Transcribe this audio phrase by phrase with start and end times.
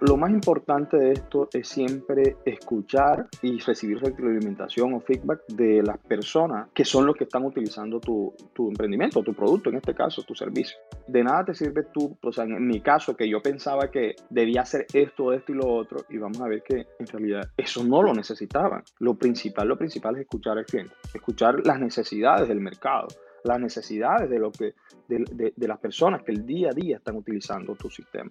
[0.00, 5.98] lo más importante de esto es siempre escuchar y recibir retroalimentación o feedback de las
[5.98, 10.22] personas que son los que están utilizando tu, tu emprendimiento, tu producto, en este caso,
[10.22, 10.78] tu servicio.
[11.06, 14.62] De nada te sirve tú, o sea, en mi caso, que yo pensaba que debía
[14.62, 18.02] hacer esto, esto y lo otro, y vamos a ver que en realidad eso no
[18.02, 18.82] lo necesitaban.
[19.00, 23.08] Lo principal, lo principal es escuchar al cliente, escuchar las necesidades del mercado
[23.42, 24.74] las necesidades de, lo que,
[25.08, 28.30] de, de, las personas que el día a día están utilizando tu sistema.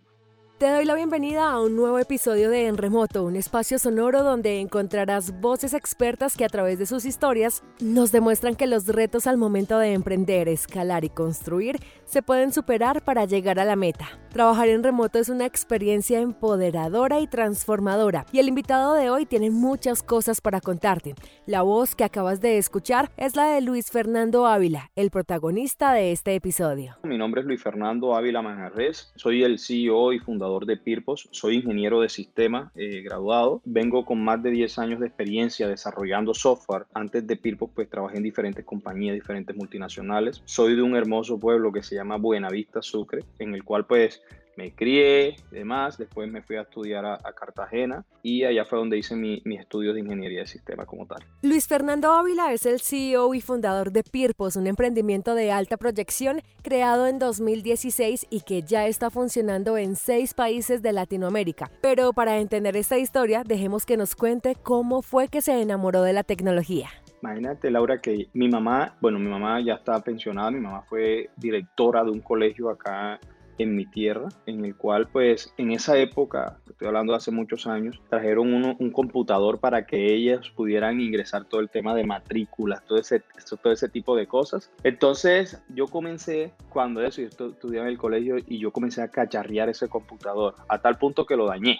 [0.59, 4.59] Te doy la bienvenida a un nuevo episodio de En Remoto, un espacio sonoro donde
[4.59, 9.37] encontrarás voces expertas que a través de sus historias nos demuestran que los retos al
[9.37, 14.09] momento de emprender, escalar y construir se pueden superar para llegar a la meta.
[14.33, 19.51] Trabajar en remoto es una experiencia empoderadora y transformadora y el invitado de hoy tiene
[19.51, 21.15] muchas cosas para contarte.
[21.45, 26.11] La voz que acabas de escuchar es la de Luis Fernando Ávila, el protagonista de
[26.11, 26.97] este episodio.
[27.03, 31.57] Mi nombre es Luis Fernando Ávila Manjarres, soy el CEO y fundador de Pirpos, soy
[31.57, 36.85] ingeniero de sistema eh, graduado, vengo con más de 10 años de experiencia desarrollando software.
[36.93, 40.41] Antes de Pirpos pues trabajé en diferentes compañías, diferentes multinacionales.
[40.45, 44.21] Soy de un hermoso pueblo que se llama Buenavista Sucre, en el cual pues
[44.59, 45.97] me crié demás.
[45.97, 49.93] Después me fui a estudiar a, Cartagena y allá fue donde hice mi, mis estudios
[49.93, 51.23] de ingeniería de sistema como tal.
[51.41, 56.41] Luis Fernando Ávila es el CEO y fundador de Pirpos, un emprendimiento de alta proyección
[56.61, 61.71] creado en 2016 y que ya está funcionando en seis países de Latinoamérica.
[61.81, 66.11] Pero para entender esta historia, dejemos que nos cuente cómo fue que se enamoró de
[66.11, 66.89] la tecnología.
[67.21, 72.03] Imagínate, Laura, que mi mamá, bueno, mi mamá ya está pensionada, mi mamá fue directora
[72.03, 73.19] de un colegio acá
[73.59, 77.67] en mi tierra, en el cual pues en esa época, estoy hablando de hace muchos
[77.67, 82.97] años, trajeron un computador para que ellas pudieran ingresar todo el tema de matrículas, todo
[82.97, 83.21] ese,
[83.61, 84.71] todo ese tipo de cosas.
[84.83, 89.69] Entonces yo comencé, cuando eso, yo estudiaba en el colegio y yo comencé a cacharrear
[89.69, 91.79] ese computador, a tal punto que lo dañé.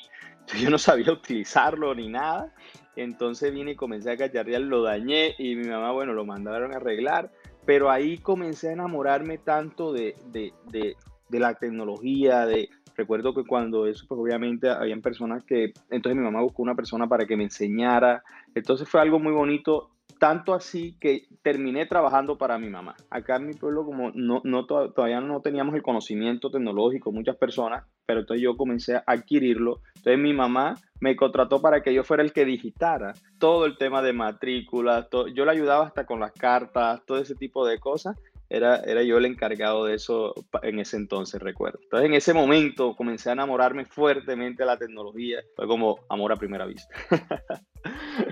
[0.59, 2.53] Yo no sabía utilizarlo ni nada.
[2.95, 6.77] Entonces vine y comencé a cacharrear, lo dañé y mi mamá, bueno, lo mandaron a
[6.77, 7.31] arreglar
[7.65, 10.97] pero ahí comencé a enamorarme tanto de, de, de
[11.37, 12.69] la tecnología, de
[12.99, 17.07] recuerdo que cuando eso, pues obviamente habían personas que, entonces mi mamá buscó una persona
[17.07, 18.23] para que me enseñara,
[18.55, 22.95] entonces fue algo muy bonito, tanto así que terminé trabajando para mi mamá.
[23.09, 27.85] Acá en mi pueblo como no, no todavía no teníamos el conocimiento tecnológico, muchas personas,
[28.05, 32.21] pero entonces yo comencé a adquirirlo, entonces mi mamá me contrató para que yo fuera
[32.21, 37.01] el que digitara todo el tema de matrículas, yo le ayudaba hasta con las cartas,
[37.05, 38.17] todo ese tipo de cosas,
[38.49, 40.33] era, era yo el encargado de eso
[40.63, 41.79] en ese entonces, recuerdo.
[41.83, 45.39] Entonces, en ese momento comencé a enamorarme fuertemente de la tecnología.
[45.55, 46.93] Fue como amor a primera vista.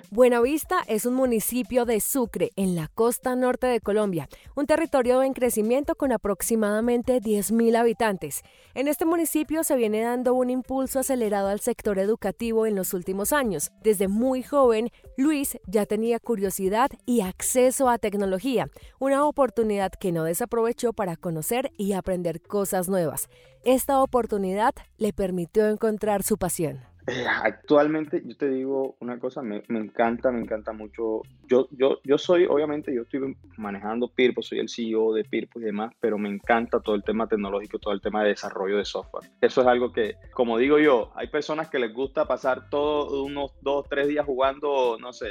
[0.09, 5.33] Buenavista es un municipio de Sucre, en la costa norte de Colombia, un territorio en
[5.33, 8.41] crecimiento con aproximadamente 10.000 habitantes.
[8.73, 13.33] En este municipio se viene dando un impulso acelerado al sector educativo en los últimos
[13.33, 13.71] años.
[13.83, 18.69] Desde muy joven, Luis ya tenía curiosidad y acceso a tecnología,
[18.99, 23.29] una oportunidad que no desaprovechó para conocer y aprender cosas nuevas.
[23.63, 26.96] Esta oportunidad le permitió encontrar su pasión.
[27.44, 31.22] Actualmente, yo te digo una cosa, me, me, encanta, me encanta mucho.
[31.47, 35.63] Yo, yo, yo soy, obviamente, yo estoy manejando Pirpo, soy el CEO de Pirpo y
[35.63, 39.29] demás, pero me encanta todo el tema tecnológico, todo el tema de desarrollo de software.
[39.40, 43.51] Eso es algo que, como digo yo, hay personas que les gusta pasar todos unos
[43.62, 45.29] dos, tres días jugando, no sé,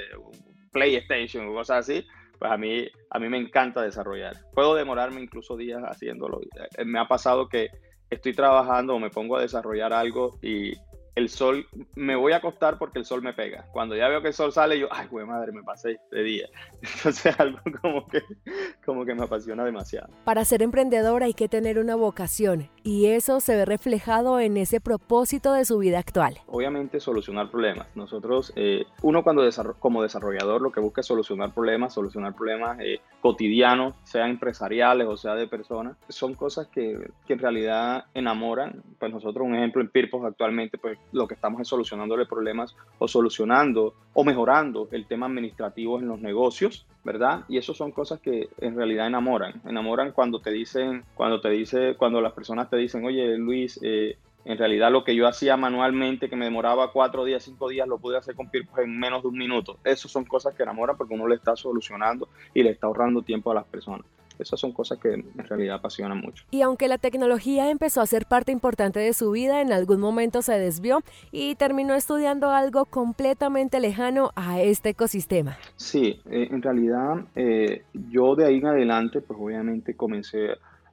[0.72, 2.06] PlayStation o cosas así.
[2.38, 4.34] Pues a mí, a mí me encanta desarrollar.
[4.54, 6.40] Puedo demorarme incluso días haciéndolo.
[6.76, 7.68] Eh, me ha pasado que
[8.10, 10.74] estoy trabajando o me pongo a desarrollar algo y
[11.16, 13.64] el sol, me voy a acostar porque el sol me pega.
[13.72, 16.46] Cuando ya veo que el sol sale, yo, ay, güey, madre, me pasé este día.
[16.82, 18.22] Entonces, algo como que,
[18.84, 20.08] como que me apasiona demasiado.
[20.24, 24.78] Para ser emprendedor hay que tener una vocación y eso se ve reflejado en ese
[24.78, 26.38] propósito de su vida actual.
[26.46, 27.88] Obviamente, solucionar problemas.
[27.96, 29.42] Nosotros, eh, uno cuando
[29.78, 35.16] como desarrollador lo que busca es solucionar problemas, solucionar problemas eh, cotidianos, sean empresariales o
[35.16, 35.96] sea de personas.
[36.08, 38.82] Son cosas que, que en realidad enamoran.
[38.98, 43.08] Pues nosotros, un ejemplo en Pirpos actualmente, pues lo que estamos es solucionándole problemas o
[43.08, 47.44] solucionando o mejorando el tema administrativo en los negocios, ¿verdad?
[47.48, 49.60] Y eso son cosas que en realidad enamoran.
[49.66, 54.18] Enamoran cuando te dicen, cuando te dice, cuando las personas te dicen, oye Luis, eh,
[54.46, 57.98] en realidad lo que yo hacía manualmente, que me demoraba cuatro días, cinco días, lo
[57.98, 59.78] pude hacer con Pirpos en menos de un minuto.
[59.84, 63.50] Esas son cosas que enamoran porque uno le está solucionando y le está ahorrando tiempo
[63.50, 64.06] a las personas.
[64.38, 66.44] Esas son cosas que en realidad apasionan mucho.
[66.50, 70.42] Y aunque la tecnología empezó a ser parte importante de su vida, en algún momento
[70.42, 71.02] se desvió
[71.32, 75.56] y terminó estudiando algo completamente lejano a este ecosistema.
[75.76, 80.50] Sí, eh, en realidad eh, yo de ahí en adelante, pues obviamente comencé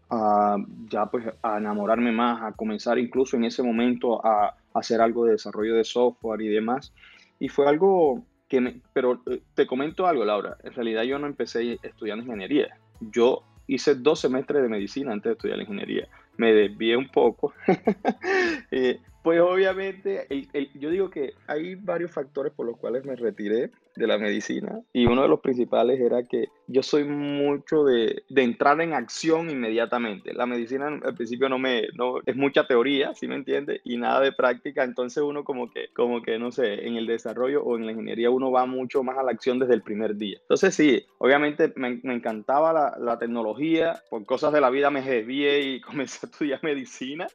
[0.10, 0.58] a
[0.90, 5.34] ya pues a enamorarme más, a comenzar incluso en ese momento a, hacer algo de
[5.34, 6.94] desarrollo de software y demás.
[7.40, 11.28] Y fue algo que me, pero eh, te comento algo, Laura, en realidad yo no
[11.28, 12.76] empecé estudiando ingeniería.
[13.00, 16.08] Yo hice dos semestres de medicina antes de estudiar la ingeniería.
[16.38, 17.54] Me desvié un poco.
[18.72, 20.28] eh, pues obviamente,
[20.76, 25.06] yo digo que hay varios factores por los cuales me retiré de la medicina y
[25.06, 30.34] uno de los principales era que yo soy mucho de, de entrar en acción inmediatamente.
[30.34, 33.82] La medicina al principio no me, no, es mucha teoría, ¿sí me entiende?
[33.84, 37.64] Y nada de práctica, entonces uno como que, como que, no sé, en el desarrollo
[37.64, 40.38] o en la ingeniería uno va mucho más a la acción desde el primer día.
[40.42, 45.02] Entonces sí, obviamente me, me encantaba la, la, tecnología, por cosas de la vida me
[45.02, 47.28] desvié y comencé a estudiar medicina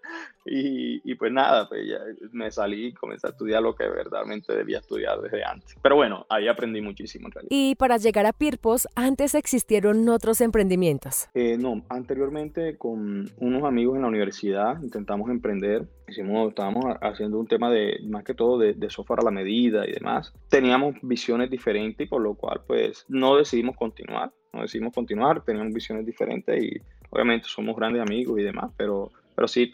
[0.44, 1.98] y, y pues nada, pues ya
[2.32, 5.76] me salí y comencé a estudiar lo que verdaderamente debía estudiar desde antes.
[5.82, 7.50] Pero bueno, ahí aprendí muchísimo en realidad.
[7.50, 11.28] Y para llegar a Pirpos, antes existieron otros emprendimientos.
[11.34, 15.86] Eh, no, anteriormente con unos amigos en la universidad intentamos emprender.
[16.08, 19.86] Hicimos, estábamos haciendo un tema de, más que todo, de, de software a la medida
[19.86, 20.32] y demás.
[20.48, 24.32] Teníamos visiones diferentes y por lo cual, pues, no decidimos continuar.
[24.52, 26.80] No decidimos continuar, teníamos visiones diferentes y
[27.10, 29.70] obviamente somos grandes amigos y demás, pero pero sí,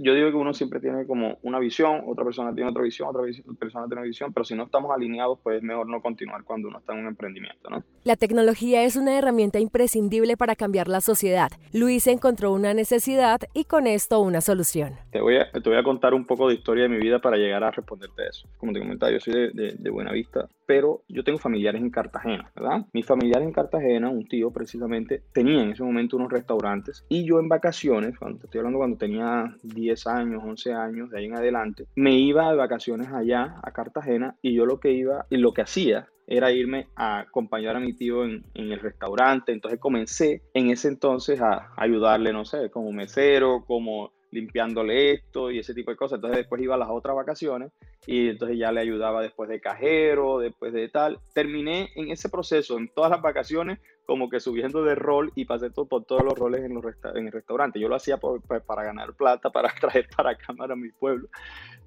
[0.00, 3.22] yo digo que uno siempre tiene como una visión, otra persona tiene otra visión, otra
[3.22, 6.66] persona tiene otra visión, pero si no estamos alineados, pues es mejor no continuar cuando
[6.66, 7.84] uno está en un emprendimiento, ¿no?
[8.02, 11.52] La tecnología es una herramienta imprescindible para cambiar la sociedad.
[11.72, 14.94] Luis encontró una necesidad y con esto una solución.
[15.12, 17.36] Te voy a, te voy a contar un poco de historia de mi vida para
[17.36, 18.48] llegar a responderte eso.
[18.58, 21.90] Como te comentaba, yo soy de, de, de Buena Vista, pero yo tengo familiares en
[21.90, 22.86] Cartagena, ¿verdad?
[22.92, 27.38] Mis familiares en Cartagena, un tío precisamente, tenía en ese momento unos restaurantes y yo
[27.38, 31.36] en vacaciones, cuando te estoy hablando cuando tenía 10 años, 11 años, de ahí en
[31.36, 35.52] adelante, me iba de vacaciones allá a Cartagena y yo lo que iba y lo
[35.52, 39.52] que hacía era irme a acompañar a mi tío en, en, el restaurante.
[39.52, 45.60] Entonces comencé en ese entonces a ayudarle, no sé, como mesero, como limpiándole esto y
[45.60, 46.16] ese tipo de cosas.
[46.16, 47.70] Entonces después iba a las otras vacaciones
[48.06, 51.20] y entonces ya le ayudaba después de cajero, después de tal.
[51.32, 55.70] Terminé en ese proceso, en todas las vacaciones, como que subiendo de rol y pasé
[55.70, 56.84] todo, por todos los roles en, los
[57.14, 57.80] en el restaurante.
[57.80, 61.28] Yo lo hacía por, pues, para ganar plata, para traer para cámara a mi pueblo,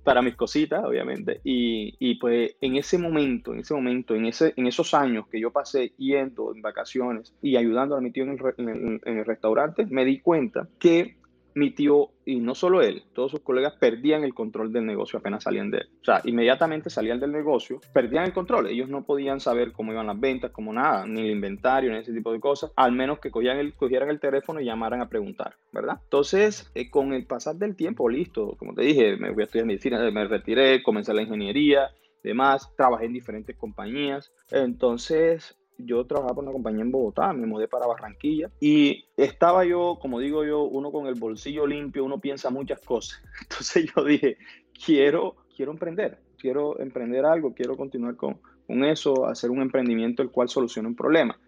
[0.03, 1.41] para mis cositas, obviamente.
[1.43, 5.39] Y, y, pues en ese momento, en ese momento, en, ese, en esos años que
[5.39, 9.17] yo pasé yendo en vacaciones y ayudando a mi tío en el, en el, en
[9.19, 11.17] el restaurante, me di cuenta que
[11.57, 15.43] mi tío, y no solo él, todos sus colegas perdían el control del negocio apenas
[15.43, 15.89] salían de él.
[16.01, 18.67] O sea, inmediatamente salían del negocio, perdían el control.
[18.67, 22.13] Ellos no podían saber cómo iban las ventas, cómo nada, ni el inventario, ni ese
[22.13, 25.55] tipo de cosas, al menos que cogían el, cogieran el teléfono y llamaran a preguntar,
[25.71, 25.99] ¿verdad?
[26.03, 29.65] Entonces, eh, con el pasar del tiempo, listo, como te dije, me voy a estudiar
[29.65, 31.89] medicina, me retiré, comencé la ingeniería,
[32.23, 34.31] demás, trabajé en diferentes compañías.
[34.51, 39.97] Entonces, yo trabajaba por una compañía en Bogotá, me mudé para Barranquilla y estaba yo,
[40.01, 43.21] como digo yo, uno con el bolsillo limpio, uno piensa muchas cosas.
[43.41, 44.37] Entonces yo dije,
[44.85, 50.49] quiero, quiero emprender, quiero emprender algo, quiero continuar con, eso, hacer un emprendimiento el cual
[50.49, 51.39] solucione un problema.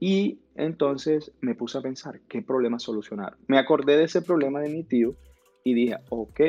[0.00, 3.36] Y entonces me puse a pensar, ¿qué problema solucionar?
[3.46, 5.14] Me acordé de ese problema de mi tío
[5.64, 6.40] y dije, ok,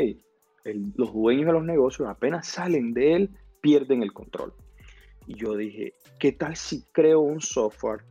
[0.96, 3.30] los dueños de los negocios apenas salen de él,
[3.62, 4.54] pierden el control.
[5.28, 8.02] Y yo dije, ¿qué tal si creo un software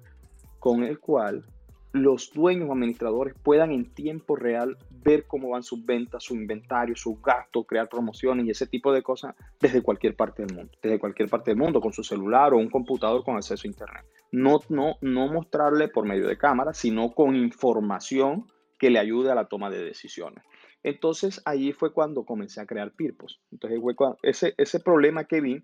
[0.58, 1.44] con el cual
[1.92, 7.20] los dueños administradores puedan en tiempo real ver cómo van sus ventas, su inventario, sus
[7.20, 11.28] gastos, crear promociones y ese tipo de cosas desde cualquier parte del mundo, desde cualquier
[11.28, 14.04] parte del mundo, con su celular o un computador con acceso a internet.
[14.30, 18.46] No, no, no mostrarle por medio de cámara, sino con información
[18.78, 20.42] que le ayude a la toma de decisiones.
[20.82, 23.40] Entonces allí fue cuando comencé a crear Pirpos.
[23.52, 23.80] Entonces
[24.22, 25.62] ese, ese problema que vi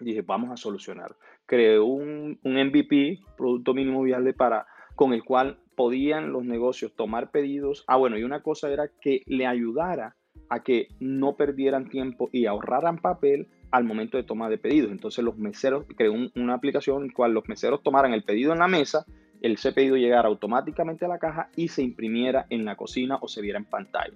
[0.00, 1.16] dije, vamos a solucionar.
[1.46, 7.30] Creé un, un MVP, Producto Mínimo Viable, para, con el cual podían los negocios tomar
[7.30, 7.84] pedidos.
[7.86, 10.16] Ah, bueno, y una cosa era que le ayudara
[10.48, 14.90] a que no perdieran tiempo y ahorraran papel al momento de toma de pedidos.
[14.90, 18.52] Entonces los meseros, creó un, una aplicación en la cual los meseros tomaran el pedido
[18.52, 19.04] en la mesa,
[19.40, 23.28] el ese pedido llegara automáticamente a la caja y se imprimiera en la cocina o
[23.28, 24.14] se viera en pantalla.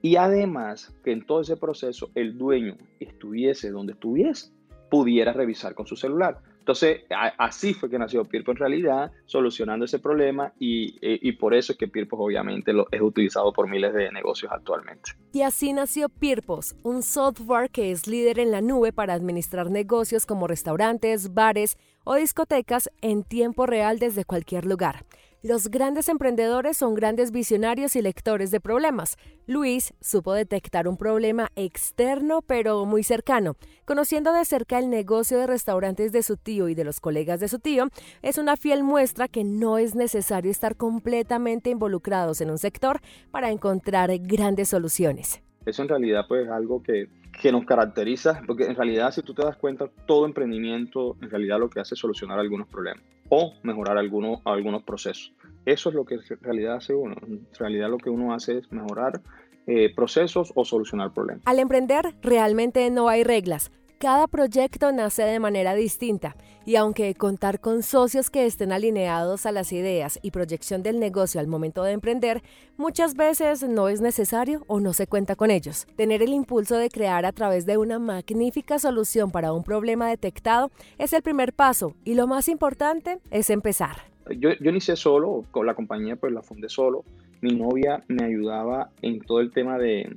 [0.00, 4.52] Y además que en todo ese proceso el dueño estuviese donde estuviese,
[4.94, 6.38] pudiera revisar con su celular.
[6.60, 11.52] Entonces, a, así fue que nació Pirpo en realidad, solucionando ese problema y, y por
[11.52, 15.10] eso es que Pirpos obviamente lo, es utilizado por miles de negocios actualmente.
[15.32, 20.26] Y así nació Pirpos, un software que es líder en la nube para administrar negocios
[20.26, 25.04] como restaurantes, bares o discotecas en tiempo real desde cualquier lugar.
[25.46, 29.18] Los grandes emprendedores son grandes visionarios y lectores de problemas.
[29.46, 33.54] Luis supo detectar un problema externo pero muy cercano.
[33.84, 37.48] Conociendo de cerca el negocio de restaurantes de su tío y de los colegas de
[37.48, 37.88] su tío,
[38.22, 43.50] es una fiel muestra que no es necesario estar completamente involucrados en un sector para
[43.50, 45.42] encontrar grandes soluciones.
[45.66, 47.10] Eso en realidad pues es algo que,
[47.42, 51.58] que nos caracteriza, porque en realidad si tú te das cuenta, todo emprendimiento en realidad
[51.58, 55.32] lo que hace es solucionar algunos problemas o mejorar algunos, algunos procesos.
[55.64, 57.16] Eso es lo que en realidad hace uno.
[57.26, 59.20] En realidad lo que uno hace es mejorar
[59.66, 61.42] eh, procesos o solucionar problemas.
[61.46, 63.70] Al emprender realmente no hay reglas.
[64.04, 69.50] Cada proyecto nace de manera distinta y aunque contar con socios que estén alineados a
[69.50, 72.42] las ideas y proyección del negocio al momento de emprender,
[72.76, 75.86] muchas veces no es necesario o no se cuenta con ellos.
[75.96, 80.70] Tener el impulso de crear a través de una magnífica solución para un problema detectado
[80.98, 83.96] es el primer paso y lo más importante es empezar.
[84.38, 87.06] Yo, inicié solo, con la compañía pues la fundé solo
[87.44, 90.16] mi novia me ayudaba en todo el tema de,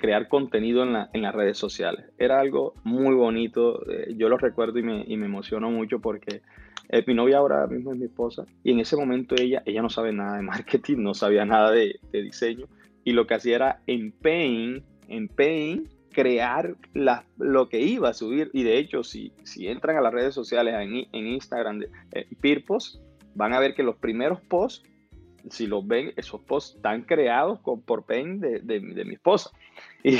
[0.00, 2.06] crear contenido en, las redes sociales.
[2.18, 6.42] Era algo muy bonito, eh, yo lo recuerdo y me, y emociono mucho porque
[6.88, 9.88] eh, mi novia ahora mismo es mi esposa y en ese momento ella, ella no
[9.88, 12.66] sabe nada de marketing, no sabía nada de, diseño
[13.04, 16.74] y lo que hacía era en Paint, en Paint crear
[17.36, 20.74] lo que iba a subir y de hecho si, si entran a las redes sociales
[20.74, 23.00] en, en Instagram de eh, Pirpos
[23.36, 24.82] van a ver que los primeros posts
[25.50, 29.50] si los ven, esos posts están creados con, por pen de, de, mi esposa.
[30.04, 30.16] Y,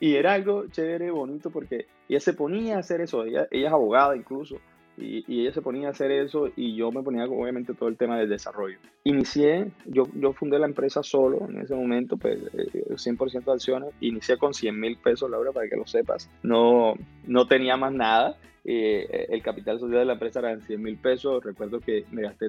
[0.00, 3.72] y, era algo chévere, bonito, porque ella se ponía a hacer eso, ella, ella es
[3.72, 4.58] abogada incluso,
[4.98, 7.96] y, y, ella se ponía a hacer eso y yo me ponía obviamente todo el
[7.96, 8.78] tema del desarrollo.
[9.04, 13.94] Inicié, yo, yo fundé la empresa solo en ese momento, pues 100% eh, de acciones,
[14.00, 16.94] inicié con 100 mil pesos, Laura, para que lo sepas, no,
[17.26, 18.36] no tenía más nada.
[18.64, 21.42] Eh, el capital social de la empresa era de 100 mil pesos.
[21.42, 22.48] Recuerdo que me gasté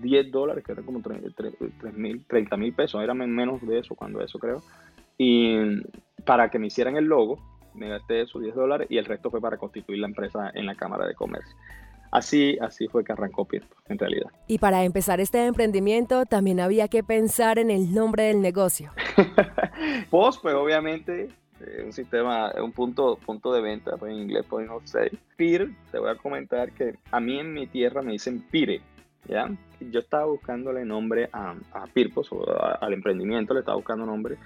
[0.00, 4.62] 10 dólares, que eran como 30 mil pesos, eran menos de eso cuando eso creo.
[5.18, 5.56] Y
[6.24, 7.38] para que me hicieran el logo,
[7.74, 10.74] me gasté esos 10 dólares y el resto fue para constituir la empresa en la
[10.74, 11.56] Cámara de Comercio.
[12.10, 14.30] Así, así fue que arrancó Pirpo, en realidad.
[14.46, 18.92] Y para empezar este emprendimiento también había que pensar en el nombre del negocio.
[20.10, 21.28] pues, pues obviamente
[21.60, 25.12] eh, un sistema, un punto, punto de venta, pues en inglés point of sale.
[25.36, 28.80] PIR, te voy a comentar que a mí en mi tierra me dicen PIRE,
[29.28, 29.50] ¿ya?
[29.80, 31.54] Yo estaba buscándole nombre a,
[31.92, 32.44] Pirpos, o
[32.80, 34.36] al emprendimiento le estaba buscando nombre.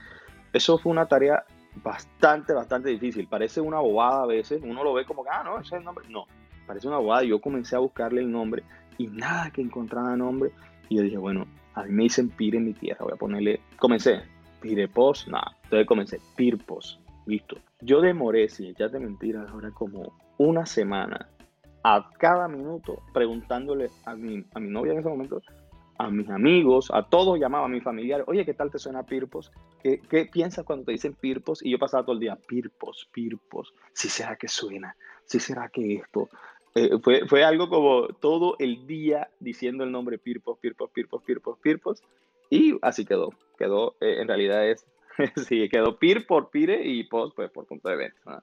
[0.52, 1.44] Eso fue una tarea
[1.82, 3.26] bastante, bastante difícil.
[3.28, 4.60] Parece una bobada a veces.
[4.62, 6.06] Uno lo ve como ah, no, ese es el nombre.
[6.08, 6.26] No,
[6.66, 7.22] parece una bobada.
[7.22, 8.64] Yo comencé a buscarle el nombre
[8.98, 10.50] y nada que encontraba nombre.
[10.88, 13.04] Y yo dije, bueno, a mí me dicen Pire en mi tierra.
[13.04, 14.22] Voy a ponerle, comencé,
[14.60, 15.56] Pirepos, nada.
[15.64, 17.56] Entonces comencé, Pirpos, listo.
[17.80, 21.28] Yo demoré, si echate mentiras, ahora como una semana
[21.82, 25.42] a cada minuto preguntándole a mi, a mi novia en ese momento,
[25.98, 29.52] a mis amigos, a todos llamaba, a mi familiar, oye, ¿qué tal te suena Pirpos?
[29.82, 31.64] ¿Qué, ¿Qué, piensas cuando te dicen Pirpos?
[31.64, 35.96] Y yo pasaba todo el día, Pirpos, Pirpos, si será que suena, si será que
[35.96, 36.28] esto.
[36.74, 41.58] Eh, fue, fue algo como todo el día diciendo el nombre Pirpos, Pirpos, Pirpos, Pirpos,
[41.58, 42.02] Pirpos,
[42.48, 43.30] y así quedó.
[43.58, 44.86] Quedó, eh, en realidad es,
[45.48, 48.42] sí, quedó Pir por Pire y Pos pues, por punto de venta.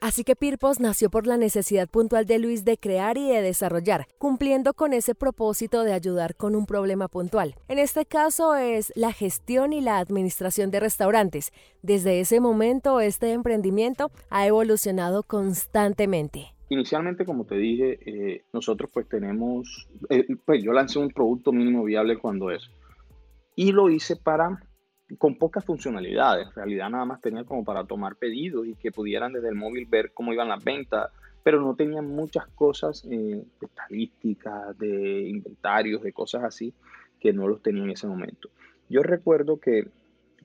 [0.00, 4.06] Así que Pirpos nació por la necesidad puntual de Luis de crear y de desarrollar,
[4.18, 7.54] cumpliendo con ese propósito de ayudar con un problema puntual.
[7.68, 11.52] En este caso es la gestión y la administración de restaurantes.
[11.82, 16.54] Desde ese momento este emprendimiento ha evolucionado constantemente.
[16.70, 21.82] Inicialmente, como te dije, eh, nosotros pues tenemos, eh, pues yo lancé un producto mínimo
[21.82, 22.70] viable cuando es.
[23.56, 24.60] Y lo hice para
[25.16, 26.48] con pocas funcionalidades.
[26.48, 29.86] En realidad nada más tenía como para tomar pedidos y que pudieran desde el móvil
[29.86, 31.10] ver cómo iban las ventas,
[31.42, 36.74] pero no tenían muchas cosas eh, estadísticas, de inventarios, de cosas así,
[37.20, 38.50] que no los tenía en ese momento.
[38.88, 39.88] Yo recuerdo que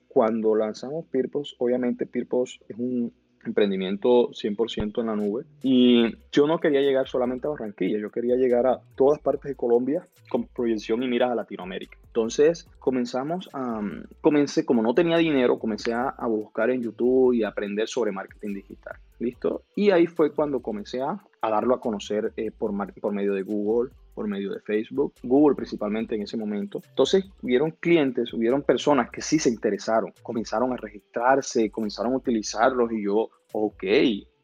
[0.08, 3.12] cuando lanzamos Pirpos, obviamente Pirpos es un
[3.44, 5.44] emprendimiento 100% en la nube.
[5.62, 9.56] Y yo no quería llegar solamente a Barranquilla, yo quería llegar a todas partes de
[9.56, 11.98] Colombia con proyección y miras a Latinoamérica.
[12.14, 13.80] Entonces comenzamos a,
[14.20, 18.54] comencé, como no tenía dinero, comencé a, buscar en YouTube y a aprender sobre marketing
[18.54, 18.96] digital.
[19.18, 19.62] ¿Listo?
[19.74, 23.90] Y ahí fue cuando comencé a, darlo a conocer eh, por, por medio de Google,
[24.14, 26.80] por medio de Facebook, Google principalmente en ese momento.
[26.88, 32.92] Entonces, hubieron clientes, hubieron personas que sí se interesaron, comenzaron a registrarse, comenzaron a utilizarlos
[32.92, 33.82] y yo, ok,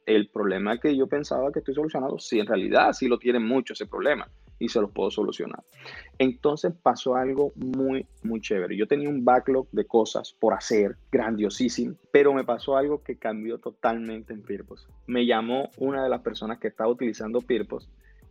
[0.06, 3.74] el problema que yo pensaba que estoy solucionando, sí, en realidad sí lo tienen mucho
[3.74, 4.26] ese problema
[4.60, 5.64] y se los puedo solucionar.
[6.18, 8.76] Entonces pasó algo muy, muy chévere.
[8.76, 13.58] Yo tenía un backlog de cosas por hacer, grandiosísimo, pero me pasó algo que cambió
[13.58, 14.86] totalmente en Pirpos.
[15.06, 17.90] Me llamó una de las personas que estaba utilizando Pirpos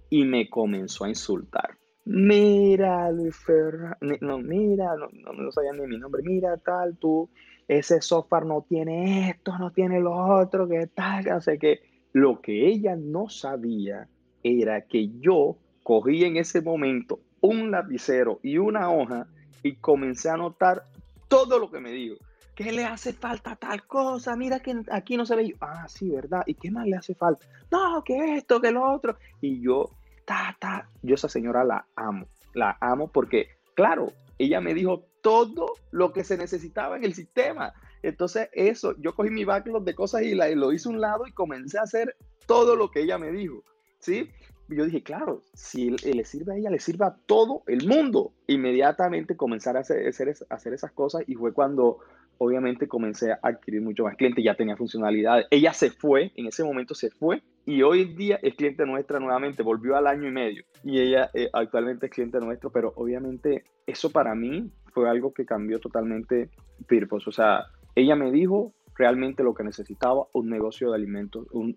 [0.10, 1.72] y me comenzó a insultar.
[2.06, 7.30] Mira, Luis Ferra, no, mira, no, no, sabía ni mi nombre, mira, tal, tú,
[7.68, 11.82] ese software no tiene esto, no tiene lo otro, que tal, o sea que
[12.14, 14.08] lo que ella no sabía
[14.42, 15.58] era que yo
[15.89, 19.25] cogí en ese momento un lapicero y una hoja
[19.63, 20.84] y comencé a anotar
[21.27, 22.17] todo lo que me dijo
[22.53, 24.36] ¿qué le hace falta tal cosa?
[24.36, 25.55] Mira que aquí no se ve.
[25.62, 26.43] ah, sí, ¿verdad?
[26.46, 27.43] ¿Y qué más le hace falta?
[27.72, 29.17] No, que esto, que lo otro.
[29.41, 29.89] Y yo,
[30.25, 32.27] ta, ta, yo esa señora la amo.
[32.53, 37.74] La amo porque, claro, ella me dijo todo lo que se necesitaba en el sistema.
[38.03, 41.25] Entonces, eso, yo cogí mi backlog de cosas y, la, lo hice a un lado
[41.25, 42.15] y comencé a hacer
[42.46, 43.63] todo lo que ella me dijo.
[43.98, 44.29] ¿Sí?
[44.70, 48.34] Yo dije, claro, si le sirve a ella, le sirve a todo el mundo.
[48.48, 52.00] Inmediatamente comenzar a hacer, hacer, esas cosas y fue cuando
[52.38, 55.48] obviamente comencé a adquirir mucho más clientes, ya tenía funcionalidades.
[55.50, 59.20] Ella se fue, en ese momento se fue y hoy en día es cliente nuestra
[59.20, 63.66] nuevamente, volvió al año y medio y ella eh, actualmente es cliente nuestro, pero obviamente
[63.86, 66.50] eso para mí fue algo que cambió totalmente
[66.88, 67.28] Pirpos.
[67.28, 71.76] O sea, ella me dijo realmente lo que necesitaba, un negocio de alimentos, un,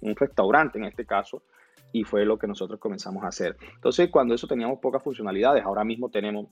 [0.00, 1.42] un restaurante en este caso,
[1.92, 3.56] y fue lo que nosotros comenzamos a hacer.
[3.74, 6.48] Entonces, cuando eso teníamos pocas funcionalidades, ahora mismo tenemos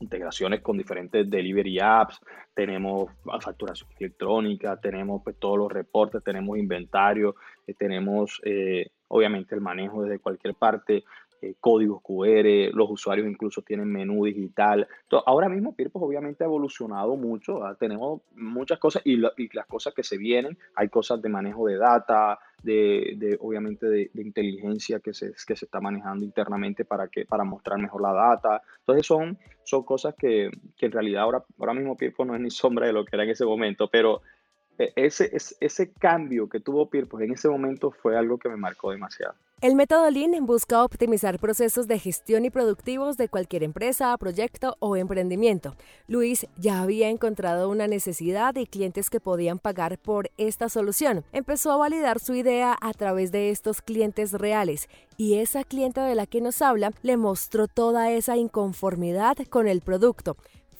[0.00, 2.20] integraciones con diferentes delivery apps,
[2.54, 9.60] tenemos facturación electrónica, tenemos pues, todos los reportes, tenemos inventario, eh, tenemos eh, obviamente el
[9.60, 11.04] manejo desde cualquier parte,
[11.42, 14.88] eh, códigos QR, los usuarios incluso tienen menú digital.
[15.26, 20.16] ahora mismo Pirpos obviamente ha evolucionado mucho, tenemos muchas cosas y, las cosas que se
[20.16, 25.64] vienen, hay cosas de manejo de data, de, obviamente de, inteligencia que se, que se
[25.64, 28.62] está manejando internamente para, que, para mostrar mejor la data.
[28.80, 32.50] Entonces son, son cosas que, que en realidad ahora, ahora mismo Pirpos no es ni
[32.50, 34.22] sombra de lo que era en ese momento, pero
[34.78, 35.30] e, ese,
[35.60, 39.34] ese, cambio que tuvo Pirpos en ese momento fue algo que me marcó demasiado.
[39.62, 44.96] El método Lean busca optimizar procesos de gestión y productivos de cualquier empresa, proyecto o
[44.96, 45.74] emprendimiento.
[46.08, 51.24] Luis ya había encontrado una necesidad y clientes que podían pagar por esta solución.
[51.32, 56.16] Empezó a validar su idea a través de estos clientes reales y esa clienta de
[56.16, 60.36] la que nos habla le mostró toda esa inconformidad con el producto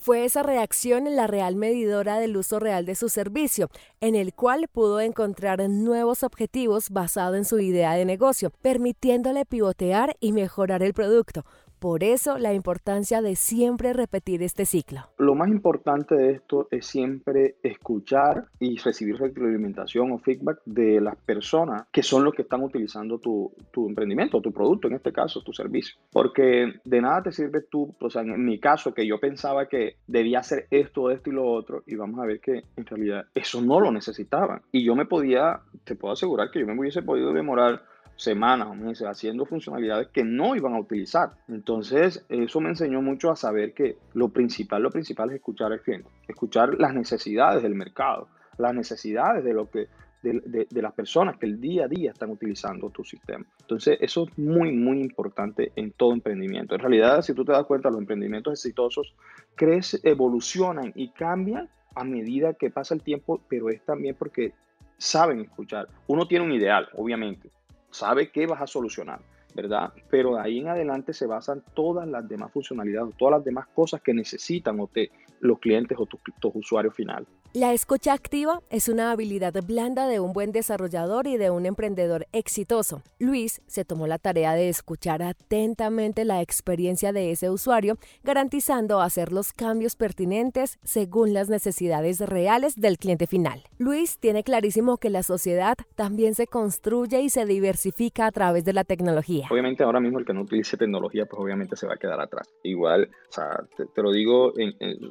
[0.07, 3.71] fue esa reacción la real medidora del uso real de su servicio,
[4.01, 10.16] en el cual pudo encontrar nuevos objetivos basados en su idea de negocio, permitiéndole pivotear
[10.21, 11.45] y mejorar el producto,
[11.79, 15.01] por eso la importancia de siempre repetir este ciclo.
[15.19, 21.17] Lo más importante de esto es siempre escuchar y recibir retroalimentación o feedback de las
[21.17, 25.43] personas que son los que están utilizando tu, tu emprendimiento, tu producto, en este caso,
[25.43, 25.97] tu servicio.
[26.12, 29.97] Porque de nada te sirve tú, o sea, en mi caso, que yo pensaba que
[30.07, 33.61] debía hacer esto, esto y lo otro, y vamos a ver que en realidad eso
[33.61, 34.62] no lo necesitaban.
[34.73, 37.83] Y yo me podía, te puedo asegurar que yo me hubiese podido demorar
[38.16, 41.33] semanas o meses haciendo funcionalidades que no iban a utilizar.
[41.48, 45.83] Entonces, eso me enseñó mucho a saber que lo principal, lo principal es escuchar al
[45.83, 49.88] cliente, escuchar las necesidades del mercado, las necesidades de lo que
[50.22, 53.44] de, de, las personas que el día a día están utilizando tu sistema.
[53.61, 56.74] Entonces, eso es muy, muy importante en todo emprendimiento.
[56.74, 59.14] En realidad, si tú te das cuenta, los emprendimientos exitosos
[59.55, 64.52] crecen, evolucionan y cambian a medida que pasa el tiempo, pero es también porque
[64.98, 65.88] saben escuchar.
[66.07, 67.50] Uno tiene un ideal, obviamente,
[67.90, 69.20] sabe qué vas a solucionar,
[69.55, 69.92] ¿verdad?
[70.11, 74.01] Pero de ahí en adelante se basan todas las demás funcionalidades, todas las demás cosas
[74.03, 77.29] que necesitan o te, los clientes o tus, tus usuarios finales.
[77.59, 82.27] La escucha activa es una habilidad blanda de un buen desarrollador y de un emprendedor
[82.33, 83.01] exitoso.
[83.19, 89.33] Luis se tomó la tarea de escuchar atentamente la experiencia de ese usuario, garantizando hacer
[89.33, 93.62] los cambios pertinentes según las necesidades reales del cliente final.
[93.79, 98.75] Luis tiene clarísimo que la sociedad también se construye y se diversifica a través de
[98.75, 99.47] la tecnología.
[99.51, 102.53] Obviamente ahora mismo el que no utilice tecnología pues obviamente se va a quedar atrás.
[102.64, 103.64] Igual, o sea,
[103.95, 104.53] te, lo digo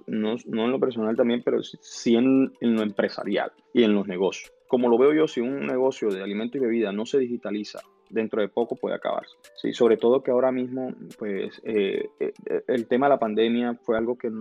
[0.05, 2.15] no, no en lo personal también, pero sí
[2.59, 4.51] en lo empresarial y en los negocios.
[4.67, 8.41] Como lo veo yo, si un negocio de alimento y bebida no se digitaliza, dentro
[8.41, 9.35] de poco puede acabarse.
[9.55, 12.33] Sí, sobre todo que ahora mismo, pues, eh, eh,
[12.67, 14.31] el tema de la pandemia fue algo que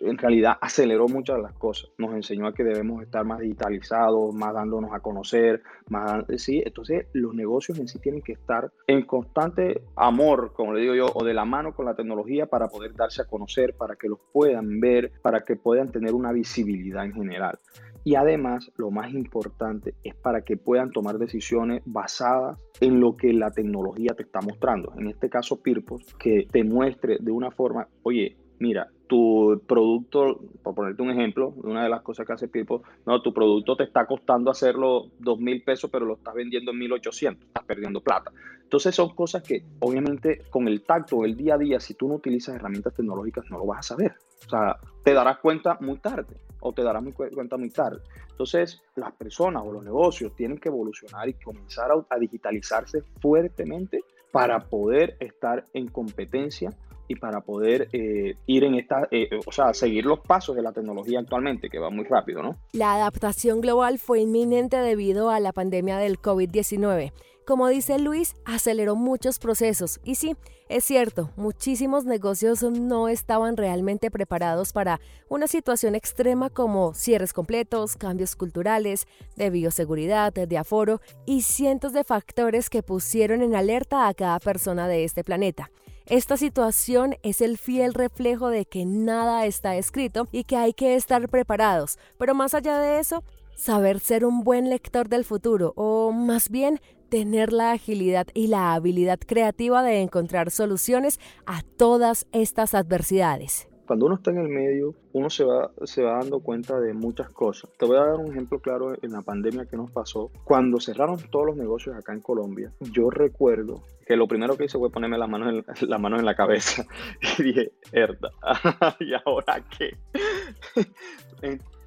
[0.00, 1.90] en realidad aceleró muchas de las cosas.
[1.98, 7.06] Nos enseñó a que debemos estar más digitalizados, más dándonos a conocer, más, sí, entonces
[7.12, 11.24] los negocios en sí tienen que estar en constante amor, como le digo yo, o
[11.24, 14.80] de la mano con la tecnología para poder darse a conocer, para que los puedan
[14.80, 17.58] ver, para que puedan tener una visibilidad en general.
[18.04, 23.32] Y además, lo más importante es para que puedan tomar decisiones basadas en lo que
[23.32, 24.92] la tecnología te está mostrando.
[24.98, 30.74] En este caso, Pirpos, que te muestre de una forma, oye, mira, tu producto, por
[30.74, 34.06] ponerte un ejemplo, una de las cosas que hace Pipo, no, tu producto te está
[34.06, 38.30] costando hacerlo dos mil pesos, pero lo estás vendiendo en 1800, estás perdiendo plata.
[38.62, 42.14] Entonces son cosas que obviamente con el tacto, el día a día, si tú no
[42.14, 44.14] utilizas herramientas tecnológicas, no lo vas a saber.
[44.46, 47.02] O sea, te darás cuenta muy tarde o te darás
[47.34, 48.00] cuenta muy tarde.
[48.30, 54.60] Entonces, las personas o los negocios tienen que evolucionar y comenzar a digitalizarse fuertemente para
[54.60, 56.70] poder estar en competencia
[57.16, 61.20] para poder eh, ir en esta, eh, o sea, seguir los pasos de la tecnología
[61.20, 62.56] actualmente, que va muy rápido, ¿no?
[62.72, 67.12] La adaptación global fue inminente debido a la pandemia del COVID-19.
[67.44, 70.36] Como dice Luis, aceleró muchos procesos y sí,
[70.68, 77.96] es cierto, muchísimos negocios no estaban realmente preparados para una situación extrema como cierres completos,
[77.96, 84.14] cambios culturales, de bioseguridad, de aforo y cientos de factores que pusieron en alerta a
[84.14, 85.72] cada persona de este planeta.
[86.06, 90.96] Esta situación es el fiel reflejo de que nada está escrito y que hay que
[90.96, 93.22] estar preparados, pero más allá de eso,
[93.54, 98.74] saber ser un buen lector del futuro, o más bien tener la agilidad y la
[98.74, 103.68] habilidad creativa de encontrar soluciones a todas estas adversidades.
[103.86, 107.30] Cuando uno está en el medio, uno se va, se va dando cuenta de muchas
[107.30, 107.70] cosas.
[107.78, 110.30] Te voy a dar un ejemplo claro en la pandemia que nos pasó.
[110.44, 114.78] Cuando cerraron todos los negocios acá en Colombia, yo recuerdo que lo primero que hice
[114.78, 116.86] fue ponerme las manos en, las manos en la cabeza
[117.38, 118.30] y dije, herda,
[119.00, 119.96] ¿y ahora qué?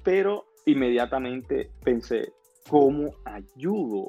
[0.02, 2.32] Pero inmediatamente pensé,
[2.68, 4.08] ¿cómo ayudo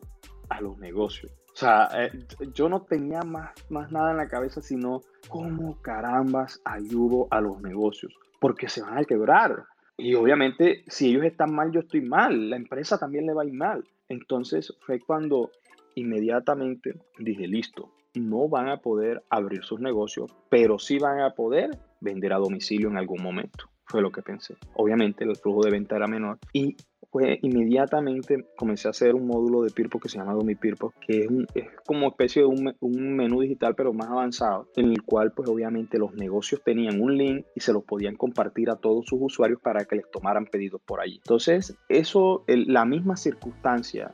[0.49, 1.31] a los negocios.
[1.57, 2.11] O sea, eh,
[2.53, 7.59] yo no tenía más, más nada en la cabeza sino cómo carambas ayudo a los
[7.63, 9.63] negocios, porque se van a quebrar.
[9.97, 13.45] Y obviamente, si ellos están mal, yo estoy mal, la empresa también le va a
[13.47, 13.83] ir mal.
[14.07, 15.49] Entonces fue cuando
[15.95, 21.71] inmediatamente dije, listo, no van a poder abrir sus negocios, pero sí van a poder
[22.01, 23.65] vender a domicilio en algún momento.
[23.85, 24.57] Fue lo que pensé.
[24.75, 26.77] Obviamente el flujo de venta era menor y
[27.17, 31.65] pues inmediatamente comencé a hacer un módulo de Pirpo que se llama DomiPirpo, que es,
[31.83, 36.13] como especie de un, menú digital pero más avanzado, en el cual pues obviamente los
[36.13, 39.95] negocios tenían un link y se los podían compartir a todos sus usuarios para que
[39.95, 41.15] les tomaran pedidos por allí.
[41.15, 44.11] Entonces, eso, la misma circunstancia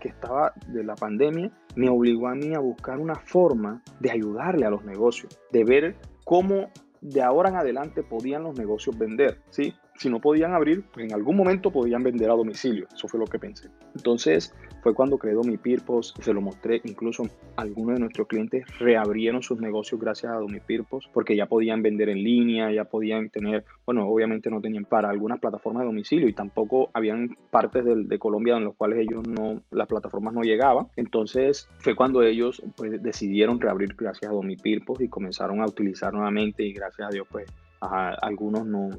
[0.00, 4.64] que estaba de la pandemia, me obligó a mí a buscar una forma de ayudarle
[4.64, 6.70] a los negocios, de ver cómo
[7.02, 9.74] de ahora en adelante podían los negocios vender, ¿sí?
[9.98, 12.86] Si no podían abrir, pues en algún momento podían vender a domicilio.
[12.92, 13.68] Eso fue lo que pensé.
[13.94, 17.24] Entonces fue cuando creó mi Pirpos, se lo mostré, incluso
[17.56, 22.22] algunos de nuestros clientes reabrieron sus negocios gracias a Domipirpos porque ya podían vender en
[22.22, 26.90] línea, ya podían tener, bueno, obviamente no tenían para algunas plataformas de domicilio y tampoco
[26.92, 30.86] habían partes de, de Colombia en las cuales ellos no, las plataformas no llegaban.
[30.96, 36.62] Entonces fue cuando ellos pues, decidieron reabrir gracias a Domipirpos y comenzaron a utilizar nuevamente
[36.62, 38.90] y gracias a Dios pues a, algunos no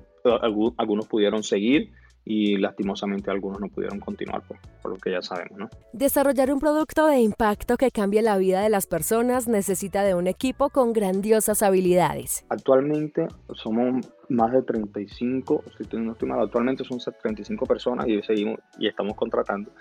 [0.41, 1.91] algunos pudieron seguir
[2.29, 5.57] y lastimosamente algunos no pudieron continuar, por, por, lo que ya sabemos.
[5.57, 5.69] ¿no?
[5.93, 10.27] Desarrollar un producto de impacto que cambie la vida de las personas necesita de un
[10.27, 12.45] equipo con grandiosas habilidades.
[12.49, 18.59] Actualmente somos más de 35, si no estoy mal, actualmente son 35 personas y seguimos
[18.77, 19.71] y estamos contratando.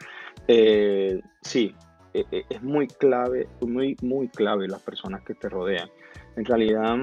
[0.47, 1.75] Eh, sí,
[2.15, 5.89] e, e, es muy clave, muy, muy clave las personas que te rodean
[6.37, 6.97] en realidad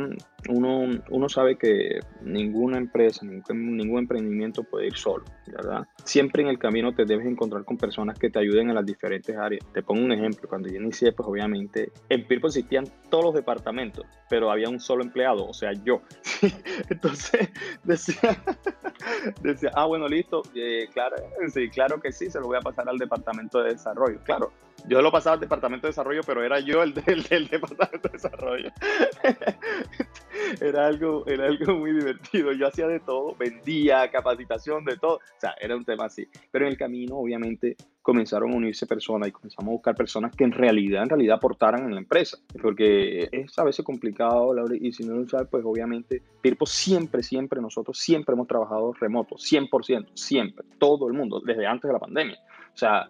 [0.50, 5.88] uno, uno sabe que ninguna empresa, ningún, ningún, emprendimiento puede ir solo, ¿verdad?
[6.04, 9.36] Siempre en el camino te debes encontrar con personas que te ayuden en las diferentes
[9.36, 9.66] áreas.
[9.74, 14.06] Te pongo un ejemplo, cuando yo inicié, pues obviamente en Pirpo existían todos los departamentos,
[14.30, 16.02] pero había un solo empleado, o sea, yo.
[16.90, 17.50] Entonces
[17.84, 18.38] decía,
[19.42, 21.16] decía ah, bueno, listo, eh, claro,
[21.54, 24.20] sí, claro que sí, se lo voy a pasar al departamento de desarrollo.
[24.24, 24.52] Claro,
[24.88, 28.14] yo lo pasaba al departamento de desarrollo, pero era yo el del, del departamento de
[28.14, 28.70] desarrollo.
[30.62, 32.52] era, algo, era algo muy divertido.
[32.54, 35.16] Yo hacía de todo, vendía, capacitación, de todo.
[35.16, 36.28] O sea, era un tema así.
[36.52, 40.44] Pero en el camino, obviamente, comenzaron a unirse personas y comenzamos a buscar personas que
[40.44, 42.38] en realidad, en realidad aportaran en la empresa.
[42.62, 47.62] Porque es a veces complicado, y si no lo sabes, pues obviamente, Pirpo siempre, siempre,
[47.62, 52.40] nosotros siempre hemos trabajado remoto, 100%, siempre, todo el mundo, desde antes de la pandemia.
[52.74, 53.08] O sea,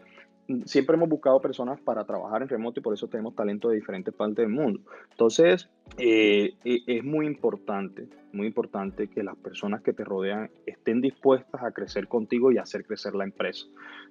[0.66, 4.14] siempre hemos buscado personas para trabajar en remoto y por eso tenemos talento de diferentes
[4.14, 4.82] partes del mundo.
[5.12, 11.02] Entonces, eh, e, es muy importante, muy importante que las personas que te rodean estén
[11.02, 13.66] dispuestas a crecer contigo y hacer crecer la empresa.